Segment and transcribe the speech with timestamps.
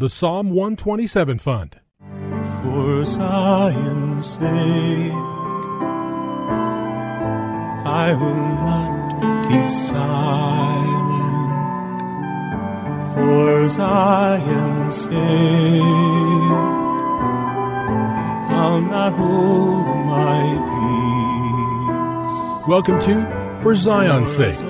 [0.00, 1.76] the Psalm 127 Fund.
[2.62, 5.12] For Zion's sake,
[7.84, 11.50] I will not keep silent.
[13.14, 15.12] For Zion's sake,
[18.56, 20.42] I'll not hold my
[22.62, 22.66] peace.
[22.66, 24.69] Welcome to For Zion's Sake.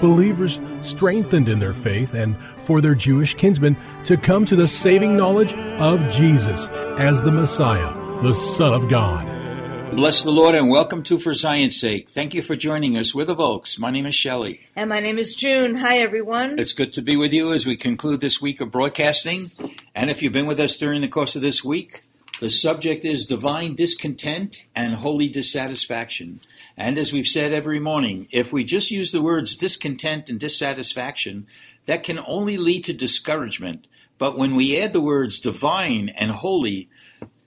[0.00, 5.16] believers strengthened in their faith and for their Jewish kinsmen to come to the saving
[5.16, 6.68] knowledge of Jesus
[6.98, 9.38] as the Messiah, the Son of God.
[9.94, 12.10] Bless the Lord and welcome to For Zion's Sake.
[12.10, 13.14] Thank you for joining us.
[13.14, 13.78] We're the Volks.
[13.78, 14.60] My name is Shelly.
[14.76, 15.76] And my name is June.
[15.76, 16.58] Hi, everyone.
[16.58, 19.50] It's good to be with you as we conclude this week of broadcasting.
[19.94, 22.04] And if you've been with us during the course of this week,
[22.40, 26.40] the subject is divine discontent and holy dissatisfaction.
[26.76, 31.46] And as we've said every morning, if we just use the words discontent and dissatisfaction,
[31.86, 33.88] that can only lead to discouragement.
[34.18, 36.88] But when we add the words divine and holy,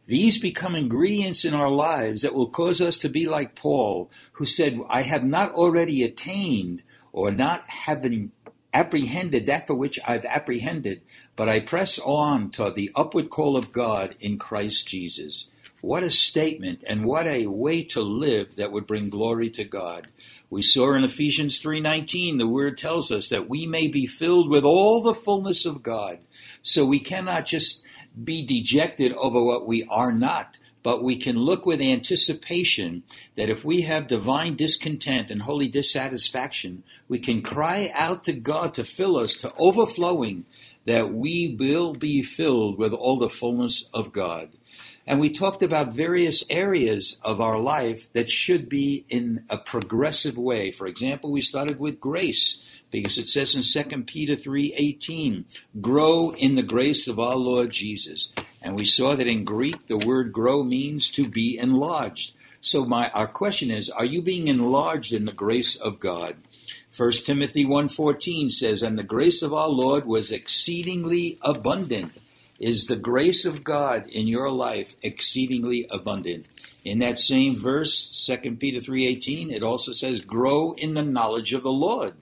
[0.07, 4.45] these become ingredients in our lives that will cause us to be like Paul, who
[4.45, 8.31] said, I have not already attained or not having
[8.73, 11.01] apprehended that for which I've apprehended,
[11.35, 15.47] but I press on toward the upward call of God in Christ Jesus.
[15.81, 20.07] What a statement and what a way to live that would bring glory to God.
[20.51, 24.63] We saw in Ephesians 3:19 the word tells us that we may be filled with
[24.63, 26.19] all the fullness of God.
[26.61, 27.83] So we cannot just
[28.23, 33.03] be dejected over what we are not, but we can look with anticipation
[33.35, 38.73] that if we have divine discontent and holy dissatisfaction, we can cry out to God
[38.73, 40.45] to fill us to overflowing
[40.85, 44.49] that we will be filled with all the fullness of God.
[45.07, 50.37] And we talked about various areas of our life that should be in a progressive
[50.37, 50.71] way.
[50.71, 55.45] For example, we started with grace because it says in 2 Peter 3:18,
[55.79, 58.29] "Grow in the grace of our Lord Jesus."
[58.61, 62.33] And we saw that in Greek the word grow means to be enlarged.
[62.59, 66.35] So my our question is, are you being enlarged in the grace of God?
[66.93, 72.11] 1 Timothy 1:14 says, "And the grace of our Lord was exceedingly abundant."
[72.59, 76.49] Is the grace of God in your life exceedingly abundant?
[76.83, 81.63] In that same verse, 2 Peter 3:18, it also says, "Grow in the knowledge of
[81.63, 82.15] the Lord."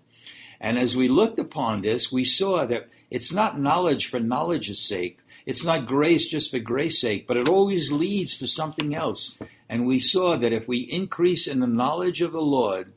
[0.62, 5.18] And as we looked upon this, we saw that it's not knowledge for knowledge's sake.
[5.48, 9.40] It's not grace just for grace's sake, but it always leads to something else.
[9.68, 12.94] And we saw that if we increase in the knowledge of the Lord,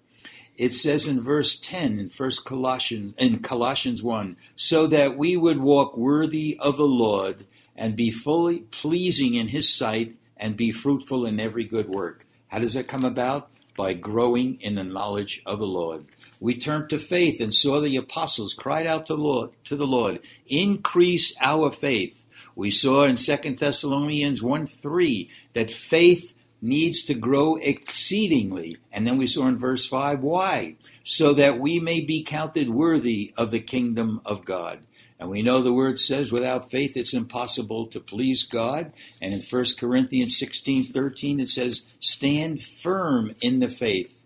[0.62, 5.58] it says in verse 10 in first colossians in colossians 1 so that we would
[5.58, 11.26] walk worthy of the lord and be fully pleasing in his sight and be fruitful
[11.26, 12.26] in every good work.
[12.46, 13.50] How does that come about?
[13.76, 16.06] By growing in the knowledge of the lord.
[16.38, 20.20] We turned to faith and saw the apostles cried out to, lord, to the lord
[20.46, 22.24] increase our faith.
[22.54, 28.78] We saw in 2 thessalonians 1 3 that faith needs to grow exceedingly.
[28.92, 30.76] And then we saw in verse 5 why?
[31.04, 34.78] So that we may be counted worthy of the kingdom of God.
[35.18, 38.92] And we know the word says without faith it's impossible to please God.
[39.20, 44.22] And in 1 Corinthians 16 13 it says, stand firm in the faith.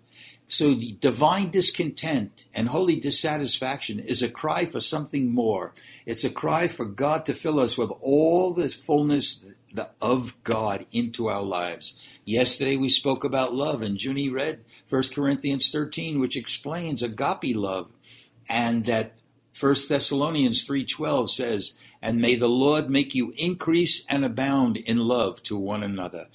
[0.49, 5.75] So divine discontent and holy dissatisfaction is a cry for something more.
[6.07, 9.45] It's a cry for God to fill us with all the fullness
[10.01, 11.95] of God into our lives.
[12.25, 17.91] Yesterday we spoke about love, and Junie read 1 Corinthians 13, which explains agape love,
[18.49, 19.15] and that
[19.59, 25.43] 1 Thessalonians 3:12 says, "And may the Lord make you increase and abound in love
[25.45, 26.29] to one another."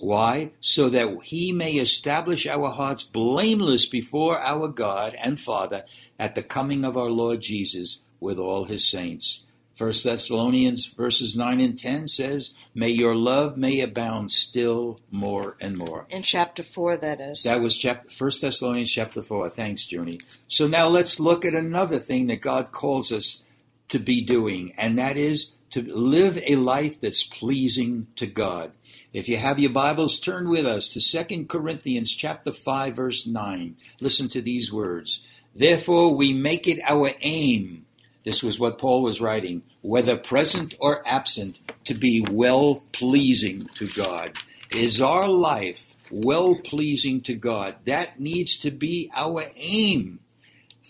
[0.00, 0.52] Why?
[0.60, 5.84] So that he may establish our hearts blameless before our God and Father
[6.18, 9.42] at the coming of our Lord Jesus with all his saints.
[9.80, 15.78] First Thessalonians verses 9 and 10 says, May your love may abound still more and
[15.78, 16.06] more.
[16.10, 17.44] In chapter 4, that is.
[17.44, 19.48] That was chapter First Thessalonians chapter 4.
[19.48, 20.20] Thanks, Junie.
[20.48, 23.42] So now let's look at another thing that God calls us
[23.88, 28.72] to be doing, and that is to live a life that's pleasing to God.
[29.14, 33.78] If you have your Bibles, turn with us to 2 Corinthians chapter 5 verse 9.
[33.98, 35.26] Listen to these words.
[35.54, 37.86] Therefore we make it our aim.
[38.24, 43.88] This was what Paul was writing, whether present or absent, to be well pleasing to
[43.88, 44.36] God.
[44.70, 47.76] Is our life well pleasing to God?
[47.86, 50.20] That needs to be our aim.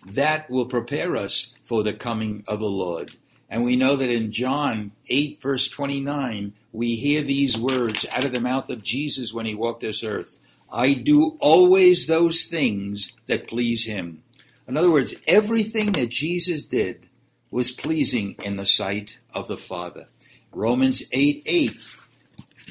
[0.05, 3.15] That will prepare us for the coming of the Lord.
[3.49, 8.33] And we know that in John 8, verse 29, we hear these words out of
[8.33, 10.39] the mouth of Jesus when he walked this earth
[10.73, 14.23] I do always those things that please him.
[14.69, 17.09] In other words, everything that Jesus did
[17.51, 20.07] was pleasing in the sight of the Father.
[20.53, 21.77] Romans 8 8.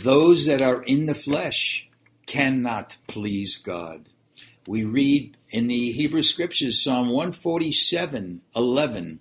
[0.03, 1.87] Those that are in the flesh
[2.25, 4.09] cannot please God.
[4.67, 9.19] We read in the Hebrew Scriptures, Psalm 147 11.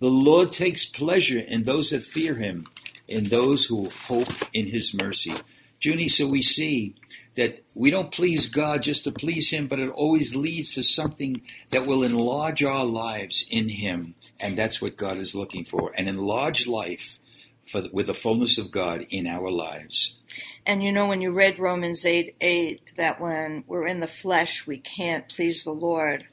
[0.00, 2.66] The Lord takes pleasure in those that fear him,
[3.06, 5.32] in those who hope in his mercy.
[5.80, 6.94] Junie, so we see
[7.38, 11.40] that we don't please God just to please him, but it always leads to something
[11.70, 14.16] that will enlarge our lives in him.
[14.40, 17.20] And that's what God is looking for an enlarged life
[17.64, 20.18] for, with the fullness of God in our lives.
[20.66, 24.66] And you know, when you read Romans 8 8, that when we're in the flesh,
[24.66, 26.26] we can't please the Lord,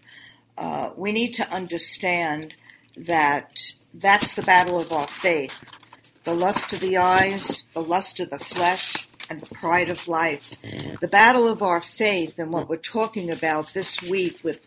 [0.58, 2.56] uh, we need to understand
[2.98, 3.60] that
[3.94, 5.54] that's the battle of our faith.
[6.24, 10.56] The lust of the eyes, the lust of the flesh, and the pride of life.
[11.02, 14.60] The battle of our faith and what we're talking about this week with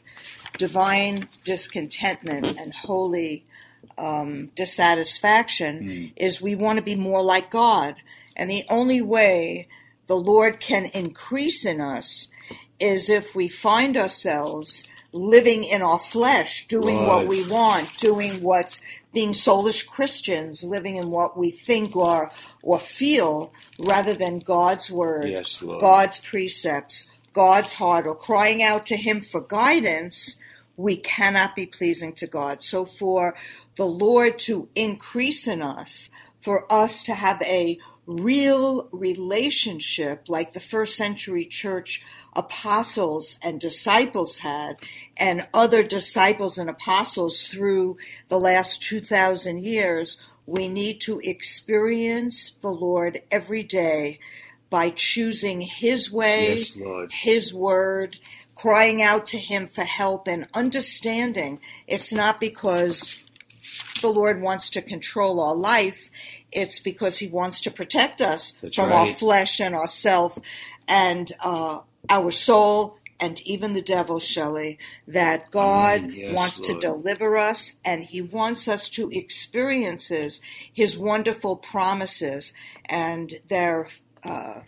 [0.57, 3.45] divine discontentment and holy
[3.97, 6.13] um, dissatisfaction mm.
[6.17, 7.97] is we want to be more like God.
[8.37, 9.69] And the only way
[10.07, 12.29] the Lord can increase in us
[12.81, 17.07] is if we find ourselves living in our flesh, doing right.
[17.07, 18.81] what we want, doing what
[19.13, 22.31] being soulish Christians, living in what we think or
[22.63, 28.97] or feel, rather than God's word, yes, God's precepts, God's heart, or crying out to
[28.97, 30.37] Him for guidance,
[30.77, 32.63] we cannot be pleasing to God.
[32.63, 33.35] So for
[33.77, 36.11] the Lord to increase in us,
[36.41, 37.79] for us to have a
[38.09, 42.03] real relationship like the first century church
[42.35, 44.77] apostles and disciples had,
[45.17, 52.71] and other disciples and apostles through the last 2,000 years, we need to experience the
[52.71, 54.19] Lord every day
[54.71, 56.79] by choosing His way, yes,
[57.13, 58.19] His word,
[58.55, 61.61] crying out to Him for help and understanding.
[61.87, 63.23] It's not because
[64.01, 66.09] the Lord wants to control our life
[66.53, 69.09] it's because He wants to protect us That's from right.
[69.09, 70.39] our flesh and ourself
[70.87, 76.81] and uh, our soul and even the devil, Shelly, that God yes, wants Lord.
[76.81, 80.09] to deliver us and He wants us to experience
[80.73, 82.53] His wonderful promises
[82.87, 83.89] and their.
[84.23, 84.61] Uh,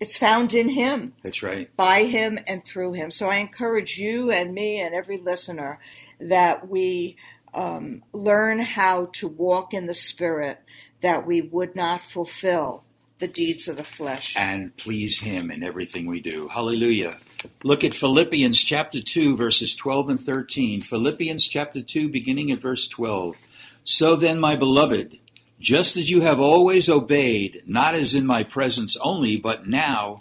[0.00, 1.14] it's found in Him.
[1.22, 1.74] That's right.
[1.76, 3.10] By Him and through Him.
[3.10, 5.78] So I encourage you and me and every listener
[6.20, 7.16] that we
[7.54, 10.60] um, learn how to walk in the Spirit,
[11.00, 12.84] that we would not fulfill
[13.18, 14.34] the deeds of the flesh.
[14.36, 16.48] And please Him in everything we do.
[16.48, 17.18] Hallelujah.
[17.62, 20.82] Look at Philippians chapter 2, verses 12 and 13.
[20.82, 23.36] Philippians chapter 2, beginning at verse 12.
[23.84, 25.18] So then, my beloved,
[25.60, 30.18] just as you have always obeyed, not as in my presence only, but now,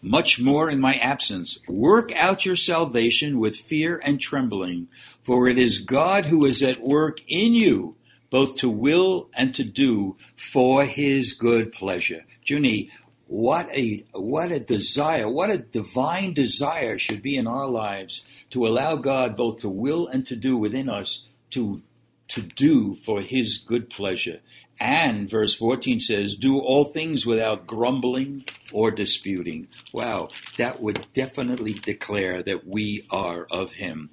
[0.00, 4.88] much more in my absence, work out your salvation with fear and trembling,
[5.26, 7.96] for it is God who is at work in you,
[8.30, 12.24] both to will and to do for his good pleasure.
[12.44, 12.90] Junie,
[13.26, 18.64] what a what a desire, what a divine desire should be in our lives to
[18.64, 21.82] allow God both to will and to do within us to
[22.28, 24.40] to do for his good pleasure.
[24.78, 29.68] And verse 14 says, do all things without grumbling or disputing.
[29.92, 30.28] Wow,
[30.58, 34.10] that would definitely declare that we are of him.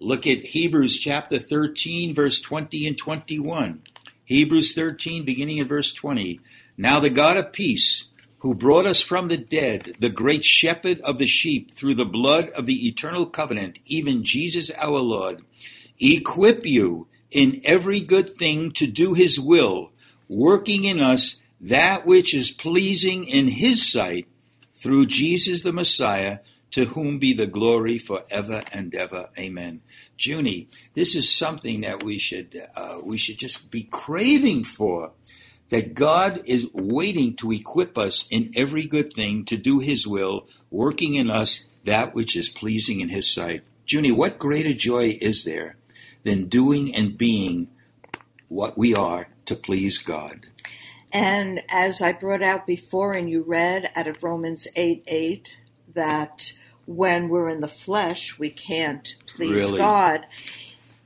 [0.00, 3.82] Look at Hebrews chapter 13, verse 20 and 21.
[4.24, 6.38] Hebrews 13, beginning at verse 20.
[6.76, 11.18] Now the God of peace, who brought us from the dead, the great shepherd of
[11.18, 15.42] the sheep, through the blood of the eternal covenant, even Jesus our Lord,
[15.98, 19.90] equip you in every good thing to do his will,
[20.28, 24.28] working in us that which is pleasing in his sight,
[24.76, 26.38] through Jesus the Messiah,
[26.70, 29.30] to whom be the glory forever and ever.
[29.38, 29.80] Amen.
[30.18, 35.12] Junie, this is something that we should uh, we should just be craving for.
[35.70, 40.46] That God is waiting to equip us in every good thing to do His will,
[40.70, 43.64] working in us that which is pleasing in His sight.
[43.86, 45.76] Junie, what greater joy is there
[46.22, 47.68] than doing and being
[48.48, 50.46] what we are to please God?
[51.12, 55.56] And as I brought out before, and you read out of Romans 8 8,
[55.98, 56.52] that
[56.86, 59.78] when we're in the flesh, we can't please Really?
[59.78, 60.26] God.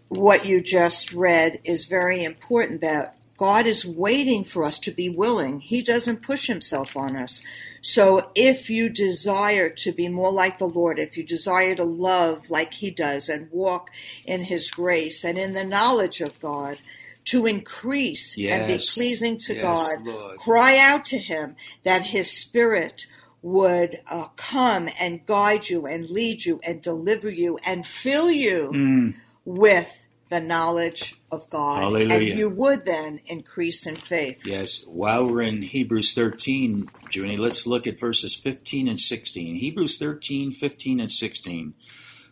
[0.08, 5.08] What you just read is very important that God is waiting for us to be
[5.08, 5.60] willing.
[5.60, 7.42] He doesn't push himself on us.
[7.80, 12.50] So if you desire to be more like the Lord, if you desire to love
[12.50, 13.90] like he does and walk
[14.24, 16.80] in his grace and in the knowledge of God,
[17.24, 20.38] to increase and be pleasing to Yes, God, Lord.
[20.38, 23.06] cry out to him that his spirit
[23.42, 28.70] would uh, come and guide you and lead you and deliver you and fill you
[28.72, 29.14] Mm.
[29.44, 29.92] with
[30.30, 31.82] the knowledge of God.
[31.82, 32.30] Hallelujah.
[32.30, 34.46] And you would then increase in faith.
[34.46, 34.82] Yes.
[34.86, 39.56] While we're in Hebrews 13, Junie, let's look at verses 15 and 16.
[39.56, 41.74] Hebrews 13, 15, and 16.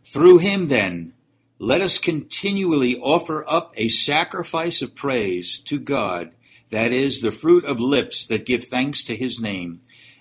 [0.04, 1.12] Through him, then,
[1.58, 6.32] let us continually offer up a sacrifice of praise to God,
[6.70, 9.80] that is, the fruit of lips that give thanks to his name.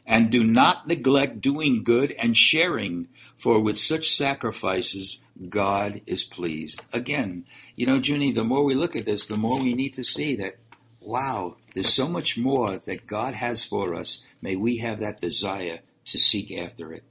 [0.10, 6.84] And do not neglect doing good and sharing, for with such sacrifices, God is pleased.
[6.92, 10.04] Again, you know, Junie, the more we look at this, the more we need to
[10.04, 10.58] see that
[11.00, 14.26] wow, there's so much more that God has for us.
[14.42, 17.04] May we have that desire to seek after it.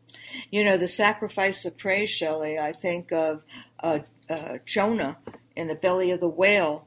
[0.51, 3.43] You know, the sacrifice of praise, Shelly, I think of
[3.81, 5.19] uh, uh, Jonah
[5.57, 6.87] in the belly of the whale.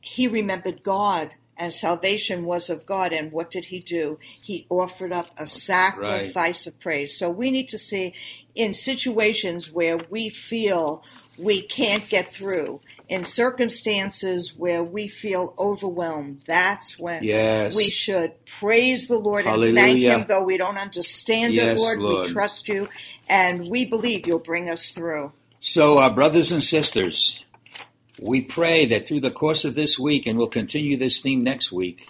[0.00, 3.12] He remembered God, and salvation was of God.
[3.12, 4.18] And what did he do?
[4.40, 7.16] He offered up a sacrifice of praise.
[7.16, 8.14] So we need to see
[8.54, 11.02] in situations where we feel
[11.38, 17.76] we can't get through, in circumstances where we feel overwhelmed, that's when Yes.
[17.76, 21.98] we should praise the Lord and thank Him, though we don't understand Yes, it, Lord.
[22.00, 22.26] Lord.
[22.26, 22.88] We trust you,
[23.28, 25.32] and we believe you'll bring us through.
[25.60, 27.44] So, our brothers and sisters,
[28.20, 31.70] we pray that through the course of this week, and we'll continue this theme next
[31.70, 32.08] week,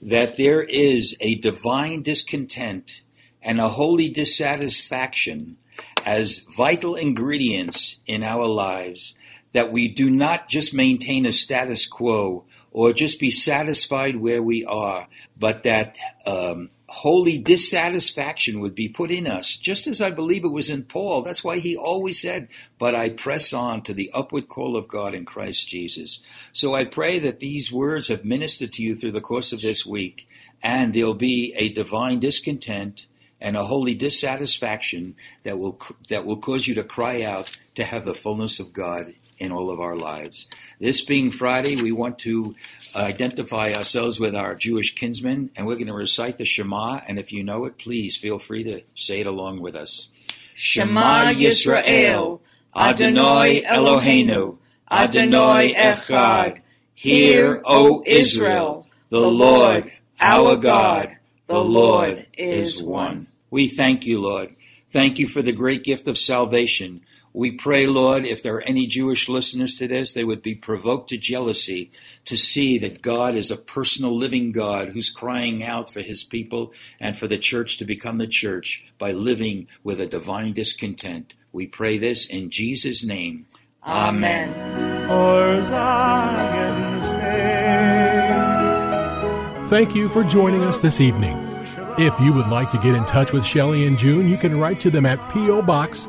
[0.00, 3.02] that there is a divine discontent
[3.42, 5.56] and a holy dissatisfaction
[6.04, 9.14] as vital ingredients in our lives,
[9.52, 14.64] that we do not just maintain a status quo or just be satisfied where we
[14.64, 15.96] are, but that
[16.26, 20.84] um, holy dissatisfaction would be put in us, just as I believe it was in
[20.84, 21.22] Paul.
[21.22, 25.14] That's why he always said, But I press on to the upward call of God
[25.14, 26.20] in Christ Jesus.
[26.52, 29.84] So I pray that these words have ministered to you through the course of this
[29.84, 30.28] week,
[30.62, 33.06] and there'll be a divine discontent
[33.40, 35.78] and a holy dissatisfaction that will
[36.08, 39.70] that will cause you to cry out to have the fullness of God in all
[39.70, 40.46] of our lives.
[40.80, 42.54] This being Friday, we want to
[42.94, 47.00] identify ourselves with our Jewish kinsmen, and we're going to recite the Shema.
[47.06, 50.08] And if you know it, please feel free to say it along with us.
[50.54, 52.40] Shema Yisrael,
[52.74, 54.58] Adonai Eloheinu,
[54.90, 56.62] Adonai Echad.
[56.94, 61.16] Hear, O Israel, the Lord, our God,
[61.46, 63.28] the Lord is one.
[63.50, 64.56] We thank you, Lord.
[64.90, 67.02] Thank you for the great gift of salvation.
[67.38, 71.10] We pray, Lord, if there are any Jewish listeners to this, they would be provoked
[71.10, 71.92] to jealousy
[72.24, 76.72] to see that God is a personal living God who's crying out for his people
[76.98, 81.34] and for the church to become the church by living with a divine discontent.
[81.52, 83.46] We pray this in Jesus' name.
[83.86, 84.48] Amen.
[85.06, 87.06] For Zion's.
[89.70, 91.36] Thank you for joining us this evening.
[91.98, 94.80] If you would like to get in touch with Shelly and June, you can write
[94.80, 95.62] to them at P.O.
[95.62, 96.08] Box